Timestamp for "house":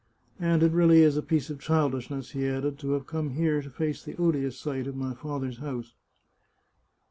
5.59-5.93